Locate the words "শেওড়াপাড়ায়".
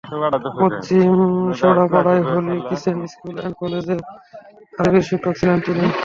1.57-2.23